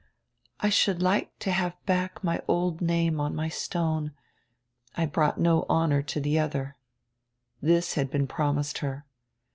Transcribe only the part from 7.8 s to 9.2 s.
had been promised her.